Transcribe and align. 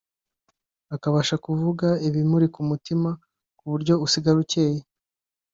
akabasha 0.95 1.35
kuvuga 1.45 1.87
ibimuri 2.07 2.47
ku 2.53 2.61
mutima 2.69 3.09
ku 3.57 3.63
buryo 3.71 3.93
usigara 4.05 4.37
ucyeye 4.43 4.81